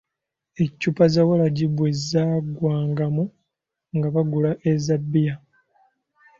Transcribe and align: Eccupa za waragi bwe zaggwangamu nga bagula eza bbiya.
Eccupa 0.63 1.03
za 1.13 1.21
waragi 1.29 1.65
bwe 1.75 1.89
zaggwangamu 2.07 3.23
nga 3.97 4.07
bagula 4.15 4.51
eza 4.71 4.95
bbiya. 5.03 5.35